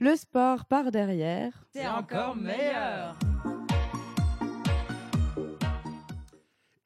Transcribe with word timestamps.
Le 0.00 0.16
sport 0.16 0.64
par 0.64 0.90
derrière. 0.90 1.52
C'est 1.74 1.86
encore 1.86 2.34
meilleur. 2.34 3.18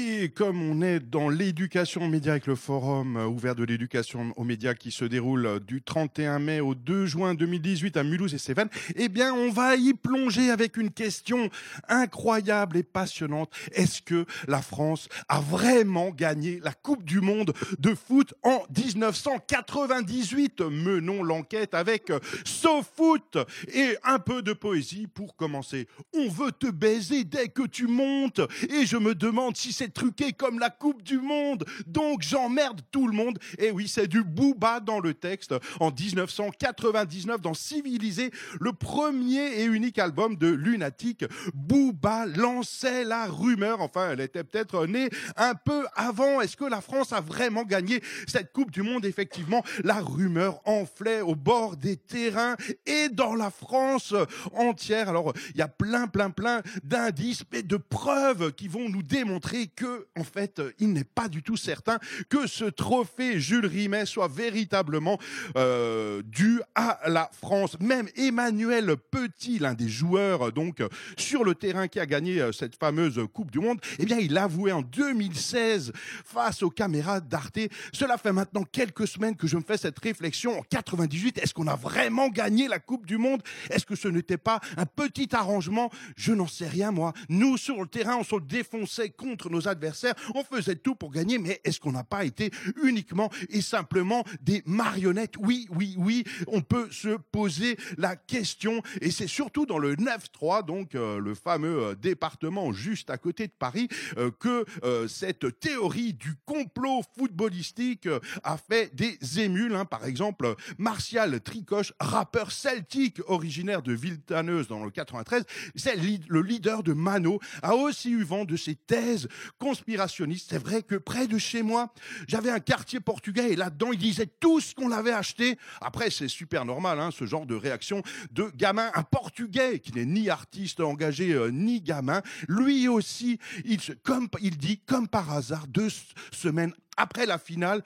Et 0.00 0.28
comme 0.28 0.62
on 0.62 0.80
est 0.80 1.00
dans 1.00 1.28
l'éducation 1.28 2.02
aux 2.02 2.08
médias 2.08 2.30
avec 2.30 2.46
le 2.46 2.54
forum 2.54 3.16
euh, 3.16 3.26
ouvert 3.26 3.56
de 3.56 3.64
l'éducation 3.64 4.32
aux 4.36 4.44
médias 4.44 4.74
qui 4.74 4.92
se 4.92 5.04
déroule 5.04 5.46
euh, 5.46 5.58
du 5.58 5.82
31 5.82 6.38
mai 6.38 6.60
au 6.60 6.76
2 6.76 7.06
juin 7.06 7.34
2018 7.34 7.96
à 7.96 8.04
Mulhouse 8.04 8.32
et 8.32 8.38
Cévennes, 8.38 8.68
eh 8.94 9.08
bien, 9.08 9.34
on 9.34 9.50
va 9.50 9.74
y 9.74 9.94
plonger 9.94 10.50
avec 10.50 10.76
une 10.76 10.90
question 10.92 11.50
incroyable 11.88 12.76
et 12.76 12.84
passionnante. 12.84 13.52
Est-ce 13.72 14.00
que 14.00 14.24
la 14.46 14.62
France 14.62 15.08
a 15.28 15.40
vraiment 15.40 16.10
gagné 16.10 16.60
la 16.62 16.74
Coupe 16.74 17.02
du 17.02 17.20
Monde 17.20 17.52
de 17.80 17.92
foot 17.92 18.34
en 18.44 18.62
1998 18.76 20.60
Menons 20.60 21.24
l'enquête 21.24 21.74
avec 21.74 22.10
euh, 22.10 22.20
SoFoot 22.44 23.36
et 23.74 23.96
un 24.04 24.20
peu 24.20 24.42
de 24.42 24.52
poésie 24.52 25.08
pour 25.08 25.34
commencer. 25.34 25.88
On 26.14 26.28
veut 26.28 26.52
te 26.52 26.70
baiser 26.70 27.24
dès 27.24 27.48
que 27.48 27.66
tu 27.66 27.88
montes 27.88 28.40
et 28.70 28.86
je 28.86 28.96
me 28.96 29.16
demande 29.16 29.56
si 29.56 29.72
c'est 29.72 29.87
truqué 29.90 30.32
comme 30.32 30.58
la 30.58 30.70
Coupe 30.70 31.02
du 31.02 31.18
Monde. 31.18 31.64
Donc 31.86 32.22
j'emmerde 32.22 32.80
tout 32.90 33.06
le 33.06 33.14
monde. 33.14 33.38
Et 33.58 33.70
oui, 33.70 33.88
c'est 33.88 34.06
du 34.06 34.22
booba 34.22 34.80
dans 34.80 35.00
le 35.00 35.14
texte. 35.14 35.54
En 35.80 35.90
1999, 35.90 37.40
dans 37.40 37.54
Civilisé, 37.54 38.30
le 38.60 38.72
premier 38.72 39.60
et 39.60 39.64
unique 39.64 39.98
album 39.98 40.36
de 40.36 40.48
Lunatic, 40.48 41.24
Booba 41.54 42.26
lançait 42.26 43.04
la 43.04 43.26
rumeur. 43.26 43.80
Enfin, 43.80 44.10
elle 44.12 44.20
était 44.20 44.44
peut-être 44.44 44.86
née 44.86 45.08
un 45.36 45.54
peu 45.54 45.86
avant. 45.94 46.40
Est-ce 46.40 46.56
que 46.56 46.64
la 46.64 46.80
France 46.80 47.12
a 47.12 47.20
vraiment 47.20 47.64
gagné 47.64 48.02
cette 48.26 48.52
Coupe 48.52 48.70
du 48.70 48.82
Monde? 48.82 49.04
Effectivement, 49.04 49.64
la 49.84 50.00
rumeur 50.00 50.60
enflait 50.64 51.20
au 51.20 51.34
bord 51.34 51.76
des 51.76 51.96
terrains 51.96 52.56
et 52.86 53.08
dans 53.08 53.34
la 53.34 53.50
France 53.50 54.14
entière. 54.52 55.08
Alors, 55.08 55.32
il 55.54 55.58
y 55.58 55.62
a 55.62 55.68
plein, 55.68 56.06
plein, 56.06 56.30
plein 56.30 56.62
d'indices 56.82 57.44
et 57.52 57.62
de 57.62 57.76
preuves 57.76 58.52
qui 58.52 58.68
vont 58.68 58.88
nous 58.88 59.02
démontrer 59.02 59.66
que, 59.78 60.08
en 60.18 60.24
fait, 60.24 60.60
il 60.80 60.92
n'est 60.92 61.04
pas 61.04 61.28
du 61.28 61.44
tout 61.44 61.56
certain 61.56 62.00
que 62.28 62.48
ce 62.48 62.64
trophée 62.64 63.38
Jules 63.38 63.66
Rimet 63.66 64.06
soit 64.06 64.26
véritablement 64.26 65.20
euh, 65.56 66.20
dû 66.24 66.60
à 66.74 66.98
la 67.06 67.30
France. 67.32 67.78
Même 67.78 68.08
Emmanuel 68.16 68.96
Petit, 68.96 69.60
l'un 69.60 69.74
des 69.74 69.88
joueurs 69.88 70.50
donc 70.50 70.82
sur 71.16 71.44
le 71.44 71.54
terrain 71.54 71.86
qui 71.86 72.00
a 72.00 72.06
gagné 72.06 72.40
euh, 72.40 72.50
cette 72.50 72.74
fameuse 72.74 73.20
Coupe 73.32 73.52
du 73.52 73.60
Monde, 73.60 73.78
eh 74.00 74.04
bien, 74.04 74.18
il 74.18 74.36
avouait 74.36 74.72
en 74.72 74.82
2016 74.82 75.92
face 76.24 76.64
aux 76.64 76.70
caméras 76.70 77.20
d'Arte. 77.20 77.60
Cela 77.92 78.18
fait 78.18 78.32
maintenant 78.32 78.64
quelques 78.64 79.06
semaines 79.06 79.36
que 79.36 79.46
je 79.46 79.56
me 79.56 79.62
fais 79.62 79.76
cette 79.76 80.00
réflexion. 80.00 80.58
En 80.58 80.62
98, 80.62 81.38
est-ce 81.38 81.54
qu'on 81.54 81.68
a 81.68 81.76
vraiment 81.76 82.30
gagné 82.30 82.66
la 82.66 82.80
Coupe 82.80 83.06
du 83.06 83.16
Monde? 83.16 83.42
Est-ce 83.70 83.86
que 83.86 83.94
ce 83.94 84.08
n'était 84.08 84.38
pas 84.38 84.60
un 84.76 84.86
petit 84.86 85.28
arrangement? 85.36 85.88
Je 86.16 86.32
n'en 86.32 86.48
sais 86.48 86.66
rien, 86.66 86.90
moi. 86.90 87.12
Nous, 87.28 87.56
sur 87.56 87.80
le 87.80 87.86
terrain, 87.86 88.16
on 88.16 88.24
se 88.24 88.40
défonçait 88.40 89.10
contre 89.10 89.48
nos 89.50 89.67
adversaires. 89.68 90.14
On 90.34 90.42
faisait 90.42 90.76
tout 90.76 90.94
pour 90.94 91.12
gagner, 91.12 91.38
mais 91.38 91.60
est-ce 91.64 91.80
qu'on 91.80 91.92
n'a 91.92 92.04
pas 92.04 92.24
été 92.24 92.50
uniquement 92.82 93.30
et 93.50 93.60
simplement 93.60 94.24
des 94.40 94.62
marionnettes? 94.66 95.34
Oui, 95.38 95.68
oui, 95.70 95.94
oui, 95.98 96.24
on 96.46 96.60
peut 96.60 96.88
se 96.90 97.16
poser 97.30 97.76
la 97.96 98.16
question. 98.16 98.82
Et 99.00 99.10
c'est 99.10 99.26
surtout 99.26 99.66
dans 99.66 99.78
le 99.78 99.96
9-3, 99.96 100.64
donc 100.64 100.94
euh, 100.94 101.18
le 101.18 101.34
fameux 101.34 101.82
euh, 101.82 101.94
département 101.94 102.72
juste 102.72 103.10
à 103.10 103.18
côté 103.18 103.46
de 103.46 103.52
Paris, 103.58 103.88
euh, 104.16 104.30
que 104.30 104.64
cette 105.08 105.60
théorie 105.60 106.14
du 106.14 106.34
complot 106.44 107.02
footballistique 107.16 108.08
a 108.42 108.56
fait 108.56 108.94
des 108.94 109.18
émules. 109.40 109.74
Hein. 109.74 109.84
Par 109.84 110.04
exemple, 110.04 110.54
Martial 110.78 111.40
Tricoche, 111.40 111.92
rappeur 112.00 112.52
celtique 112.52 113.20
originaire 113.26 113.82
de 113.82 113.92
Viltaneuse 113.92 114.68
dans 114.68 114.84
le 114.84 114.90
93, 114.90 115.44
c'est 115.74 115.96
le 115.96 116.42
leader 116.42 116.82
de 116.82 116.92
Mano, 116.92 117.40
a 117.62 117.74
aussi 117.74 118.10
eu 118.10 118.22
vent 118.22 118.44
de 118.44 118.56
ces 118.56 118.74
thèses 118.74 119.28
conspirationniste. 119.58 120.48
C'est 120.50 120.62
vrai 120.62 120.82
que 120.82 120.94
près 120.94 121.26
de 121.26 121.38
chez 121.38 121.62
moi, 121.62 121.92
j'avais 122.26 122.50
un 122.50 122.60
quartier 122.60 123.00
portugais 123.00 123.52
et 123.52 123.56
là-dedans, 123.56 123.92
il 123.92 123.98
disait 123.98 124.28
tout 124.40 124.60
ce 124.60 124.74
qu'on 124.74 124.92
avait 124.92 125.12
acheté. 125.12 125.58
Après, 125.80 126.10
c'est 126.10 126.28
super 126.28 126.64
normal, 126.64 127.00
hein, 127.00 127.10
ce 127.12 127.26
genre 127.26 127.46
de 127.46 127.54
réaction 127.54 128.02
de 128.30 128.50
gamin. 128.56 128.90
Un 128.94 129.02
portugais 129.02 129.80
qui 129.80 129.92
n'est 129.92 130.06
ni 130.06 130.30
artiste 130.30 130.80
engagé, 130.80 131.32
euh, 131.32 131.50
ni 131.50 131.80
gamin. 131.80 132.22
Lui 132.48 132.88
aussi, 132.88 133.38
il, 133.64 133.78
comme 134.02 134.28
il 134.40 134.56
dit, 134.56 134.78
comme 134.78 135.08
par 135.08 135.32
hasard, 135.32 135.66
deux 135.66 135.88
semaines 136.32 136.72
après 136.98 137.24
la 137.24 137.38
finale, 137.38 137.82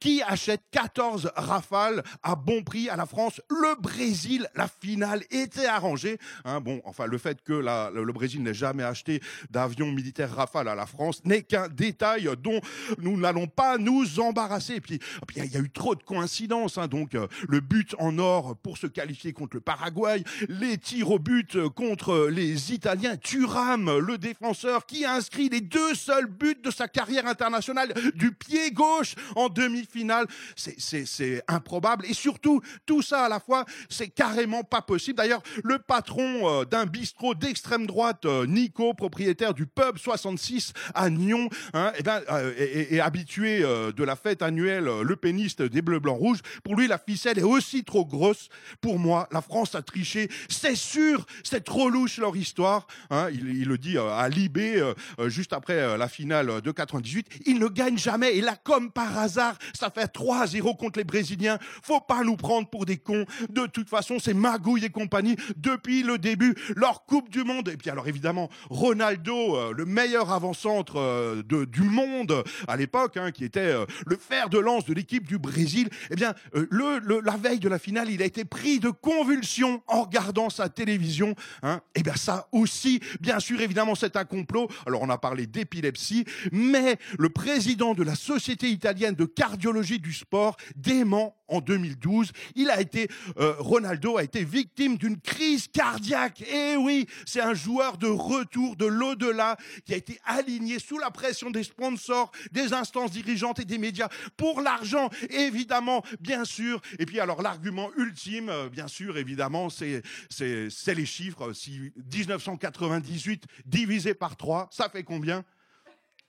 qui 0.00 0.20
achète 0.22 0.62
14 0.72 1.32
rafales 1.36 2.02
à 2.22 2.34
bon 2.34 2.62
prix 2.62 2.90
à 2.90 2.96
la 2.96 3.06
France? 3.06 3.40
Le 3.48 3.80
Brésil, 3.80 4.48
la 4.54 4.68
finale 4.68 5.22
était 5.30 5.66
arrangée. 5.66 6.18
Hein, 6.44 6.60
bon, 6.60 6.82
enfin, 6.84 7.06
le 7.06 7.16
fait 7.16 7.42
que 7.42 7.52
le 7.54 8.12
Brésil 8.12 8.42
n'ait 8.42 8.54
jamais 8.54 8.82
acheté 8.82 9.22
d'avions 9.50 9.90
militaires 9.90 10.34
rafales 10.34 10.68
à 10.68 10.74
la 10.74 10.86
France 10.86 11.24
n'est 11.24 11.42
qu'un 11.42 11.68
détail 11.68 12.28
dont 12.42 12.60
nous 12.98 13.16
n'allons 13.16 13.46
pas 13.46 13.78
nous 13.78 14.20
embarrasser. 14.20 14.74
Et 14.74 14.80
puis, 14.80 14.98
il 15.36 15.52
y, 15.52 15.56
a 15.56 15.60
eu 15.60 15.70
trop 15.70 15.94
de 15.94 16.02
coïncidences. 16.02 16.78
Hein, 16.78 16.88
donc, 16.88 17.14
euh, 17.14 17.28
le 17.48 17.60
but 17.60 17.94
en 17.98 18.18
or 18.18 18.56
pour 18.56 18.78
se 18.78 18.86
qualifier 18.86 19.32
contre 19.32 19.56
le 19.56 19.60
Paraguay, 19.60 20.24
les 20.48 20.78
tirs 20.78 21.10
au 21.10 21.18
but 21.18 21.68
contre 21.68 22.28
les 22.28 22.72
Italiens, 22.72 23.16
Thuram, 23.16 23.98
le 23.98 24.18
défenseur, 24.18 24.86
qui 24.86 25.04
a 25.04 25.14
inscrit 25.14 25.48
les 25.48 25.60
deux 25.60 25.94
seuls 25.94 26.26
buts 26.26 26.58
de 26.62 26.70
sa 26.70 26.88
carrière 26.88 27.26
internationale 27.26 27.92
du 28.14 28.32
pied 28.32 28.55
gauche 28.70 29.14
en 29.34 29.48
demi-finale. 29.48 30.26
C'est 30.56 31.42
improbable. 31.48 32.06
Et 32.06 32.14
surtout, 32.14 32.60
tout 32.84 33.02
ça 33.02 33.24
à 33.24 33.28
la 33.28 33.40
fois, 33.40 33.64
c'est 33.88 34.08
carrément 34.08 34.64
pas 34.64 34.82
possible. 34.82 35.16
D'ailleurs, 35.16 35.42
le 35.62 35.78
patron 35.78 36.60
euh, 36.60 36.64
d'un 36.64 36.86
bistrot 36.86 37.34
d'extrême 37.34 37.86
droite, 37.86 38.24
euh, 38.24 38.46
Nico, 38.46 38.94
propriétaire 38.94 39.54
du 39.54 39.66
pub 39.66 39.98
66 39.98 40.72
à 40.94 41.10
Nyon, 41.10 41.48
hein, 41.74 41.92
et 41.94 42.00
eh 42.00 42.02
ben, 42.02 42.20
euh, 42.30 43.00
habitué 43.00 43.60
de 43.60 44.04
la 44.04 44.16
fête 44.16 44.42
annuelle, 44.42 44.84
le 45.02 45.16
péniste 45.16 45.62
des 45.62 45.82
Bleus, 45.82 46.00
Blancs, 46.00 46.18
Rouges. 46.18 46.40
Pour 46.64 46.76
lui, 46.76 46.88
la 46.88 46.98
ficelle 46.98 47.38
est 47.38 47.42
aussi 47.42 47.84
trop 47.84 48.04
grosse. 48.04 48.48
Pour 48.80 48.98
moi, 48.98 49.28
la 49.30 49.40
France 49.40 49.74
a 49.74 49.82
triché. 49.82 50.28
C'est 50.48 50.74
sûr, 50.74 51.26
c'est 51.44 51.62
trop 51.64 51.88
louche 51.88 52.18
leur 52.18 52.36
histoire. 52.36 52.86
Hein. 53.10 53.28
il, 53.32 53.68
le 53.68 53.78
dit 53.78 53.98
à 53.98 54.28
Libé, 54.28 54.82
juste 55.26 55.52
après 55.52 55.96
la 55.96 56.08
finale 56.08 56.60
de 56.60 56.70
98. 56.70 57.42
Ils 57.46 57.58
ne 57.58 57.68
gagnent 57.68 57.98
jamais. 57.98 58.34
Là, 58.46 58.56
comme 58.62 58.90
par 58.90 59.18
hasard, 59.18 59.58
ça 59.74 59.90
fait 59.90 60.06
3-0 60.06 60.76
contre 60.76 60.98
les 60.98 61.04
Brésiliens. 61.04 61.58
Faut 61.82 62.00
pas 62.00 62.22
nous 62.22 62.36
prendre 62.36 62.68
pour 62.68 62.86
des 62.86 62.96
cons. 62.96 63.26
De 63.50 63.66
toute 63.66 63.90
façon, 63.90 64.18
c'est 64.18 64.34
Magouille 64.34 64.84
et 64.84 64.90
compagnie 64.90 65.36
depuis 65.56 66.02
le 66.02 66.16
début. 66.16 66.54
Leur 66.74 67.04
Coupe 67.04 67.28
du 67.28 67.44
Monde. 67.44 67.68
Et 67.68 67.76
puis 67.76 67.90
alors 67.90 68.08
évidemment, 68.08 68.48
Ronaldo, 68.70 69.56
euh, 69.56 69.72
le 69.76 69.84
meilleur 69.84 70.32
avant-centre 70.32 70.98
euh, 70.98 71.42
du 71.42 71.82
monde 71.82 72.44
à 72.68 72.76
l'époque, 72.76 73.16
hein, 73.16 73.32
qui 73.32 73.44
était 73.44 73.60
euh, 73.60 73.84
le 74.06 74.16
fer 74.16 74.48
de 74.48 74.58
lance 74.58 74.84
de 74.84 74.94
l'équipe 74.94 75.26
du 75.26 75.38
Brésil. 75.38 75.88
Eh 76.10 76.14
bien, 76.14 76.34
le, 76.52 77.20
la 77.20 77.36
veille 77.36 77.58
de 77.58 77.68
la 77.68 77.78
finale, 77.78 78.10
il 78.10 78.22
a 78.22 78.24
été 78.24 78.44
pris 78.44 78.78
de 78.78 78.90
convulsions 78.90 79.82
en 79.88 80.02
regardant 80.02 80.50
sa 80.50 80.68
télévision. 80.68 81.34
Hein. 81.62 81.80
Eh 81.96 82.02
bien, 82.02 82.14
ça 82.14 82.48
aussi, 82.52 83.00
bien 83.20 83.40
sûr, 83.40 83.60
évidemment, 83.60 83.96
c'est 83.96 84.16
un 84.16 84.24
complot. 84.24 84.68
Alors, 84.86 85.02
on 85.02 85.10
a 85.10 85.18
parlé 85.18 85.46
d'épilepsie, 85.46 86.24
mais 86.52 86.98
le 87.18 87.28
président 87.28 87.94
de 87.94 88.04
la 88.04 88.14
Société 88.26 88.70
italienne 88.70 89.14
de 89.14 89.24
cardiologie 89.24 90.00
du 90.00 90.12
sport 90.12 90.56
dément 90.74 91.36
en 91.46 91.60
2012. 91.60 92.32
Il 92.56 92.70
a 92.70 92.80
été, 92.80 93.08
euh, 93.38 93.54
Ronaldo 93.60 94.18
a 94.18 94.24
été 94.24 94.42
victime 94.42 94.96
d'une 94.96 95.20
crise 95.20 95.68
cardiaque. 95.68 96.42
Et 96.42 96.72
eh 96.72 96.76
oui, 96.76 97.06
c'est 97.24 97.40
un 97.40 97.54
joueur 97.54 97.98
de 97.98 98.08
retour 98.08 98.74
de 98.74 98.84
l'au-delà 98.84 99.56
qui 99.84 99.94
a 99.94 99.96
été 99.96 100.18
aligné 100.24 100.80
sous 100.80 100.98
la 100.98 101.12
pression 101.12 101.50
des 101.50 101.62
sponsors, 101.62 102.32
des 102.50 102.72
instances 102.72 103.12
dirigeantes 103.12 103.60
et 103.60 103.64
des 103.64 103.78
médias 103.78 104.08
pour 104.36 104.60
l'argent, 104.60 105.08
évidemment, 105.30 106.02
bien 106.18 106.44
sûr. 106.44 106.80
Et 106.98 107.06
puis 107.06 107.20
alors 107.20 107.42
l'argument 107.42 107.90
ultime, 107.96 108.48
euh, 108.48 108.68
bien 108.68 108.88
sûr, 108.88 109.18
évidemment, 109.18 109.68
c'est 109.70 110.02
les 110.40 111.06
chiffres. 111.06 111.52
Si 111.52 111.92
1998 112.12 113.44
divisé 113.64 114.14
par 114.14 114.36
3, 114.36 114.68
ça 114.72 114.88
fait 114.88 115.04
combien? 115.04 115.44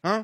Hein? 0.03 0.23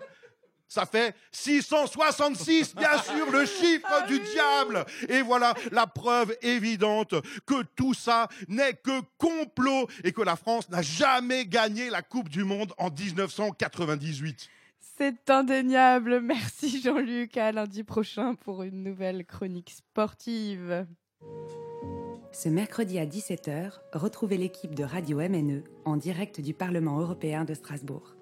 Ça 0.73 0.87
fait 0.87 1.15
666, 1.31 2.75
bien 2.75 2.97
sûr, 2.97 3.31
le 3.31 3.45
chiffre 3.45 3.87
ah 3.91 4.07
du 4.07 4.19
diable. 4.19 4.85
Et 5.07 5.21
voilà 5.21 5.53
la 5.71 5.85
preuve 5.85 6.35
évidente 6.41 7.13
que 7.45 7.61
tout 7.75 7.93
ça 7.93 8.27
n'est 8.47 8.73
que 8.73 9.01
complot 9.19 9.87
et 10.03 10.11
que 10.11 10.23
la 10.23 10.35
France 10.35 10.69
n'a 10.69 10.81
jamais 10.81 11.45
gagné 11.45 11.91
la 11.91 12.01
Coupe 12.01 12.27
du 12.27 12.43
Monde 12.43 12.73
en 12.79 12.89
1998. 12.89 14.49
C'est 14.97 15.29
indéniable. 15.29 16.21
Merci 16.21 16.81
Jean-Luc. 16.81 17.37
À 17.37 17.51
lundi 17.51 17.83
prochain 17.83 18.33
pour 18.33 18.63
une 18.63 18.83
nouvelle 18.83 19.25
chronique 19.25 19.69
sportive. 19.69 20.87
Ce 22.31 22.49
mercredi 22.49 22.97
à 22.97 23.05
17h, 23.05 23.73
retrouvez 23.93 24.37
l'équipe 24.37 24.73
de 24.73 24.83
Radio 24.83 25.17
MNE 25.17 25.63
en 25.85 25.97
direct 25.97 26.41
du 26.41 26.55
Parlement 26.55 26.99
européen 26.99 27.45
de 27.45 27.53
Strasbourg. 27.53 28.15